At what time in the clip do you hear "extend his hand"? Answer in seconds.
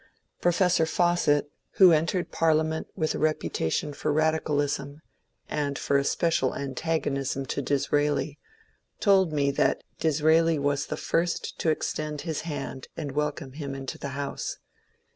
11.69-12.87